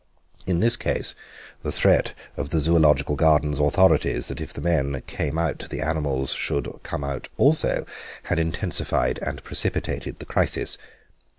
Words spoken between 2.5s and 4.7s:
Zoological Gardens authorities that if the